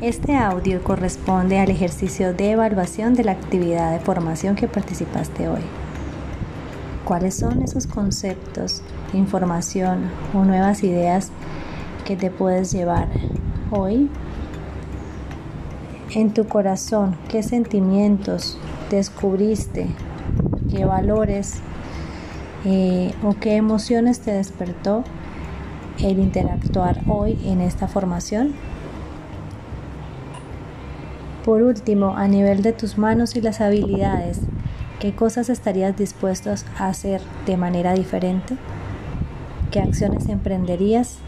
[0.00, 5.60] Este audio corresponde al ejercicio de evaluación de la actividad de formación que participaste hoy.
[7.04, 8.82] ¿Cuáles son esos conceptos,
[9.12, 11.30] información o nuevas ideas
[12.06, 13.08] que te puedes llevar
[13.70, 14.10] hoy?
[16.14, 18.58] En tu corazón, ¿qué sentimientos
[18.90, 19.88] descubriste?
[20.70, 21.60] ¿Qué valores
[22.64, 25.04] eh, o qué emociones te despertó
[25.98, 28.54] el interactuar hoy en esta formación?
[31.46, 34.40] Por último, a nivel de tus manos y las habilidades,
[34.98, 38.56] ¿qué cosas estarías dispuestos a hacer de manera diferente?
[39.70, 41.18] ¿Qué acciones emprenderías